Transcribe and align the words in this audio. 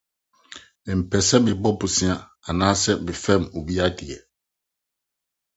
Mempɛ 0.97 1.17
sɛ 1.27 1.35
mebɔ 1.45 1.69
bosea 1.79 2.15
anaa 2.47 2.73
sɛ 2.83 2.91
mɛ 3.05 3.13
fɛm 3.23 3.41
obi 3.57 3.75
ade. 3.85 4.15